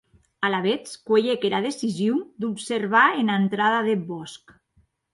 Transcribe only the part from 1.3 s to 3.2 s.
era decision d’observar